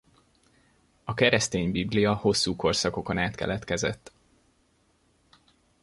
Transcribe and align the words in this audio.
A 1.03 1.13
keresztény 1.13 1.71
Biblia 1.71 2.15
hosszú 2.15 2.55
korszakokon 2.55 3.17
át 3.17 3.35
keletkezett. 3.35 4.11